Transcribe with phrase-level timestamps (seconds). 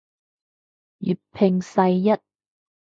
[1.01, 2.19] 粵拼世一